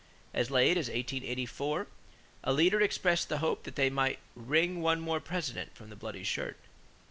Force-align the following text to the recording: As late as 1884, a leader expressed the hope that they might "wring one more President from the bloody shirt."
As 0.33 0.49
late 0.49 0.77
as 0.77 0.87
1884, 0.87 1.85
a 2.45 2.51
leader 2.53 2.81
expressed 2.81 3.29
the 3.29 3.37
hope 3.37 3.61
that 3.65 3.75
they 3.75 3.91
might 3.91 4.17
"wring 4.35 4.81
one 4.81 4.99
more 4.99 5.19
President 5.19 5.75
from 5.75 5.91
the 5.91 5.95
bloody 5.95 6.23
shirt." 6.23 6.57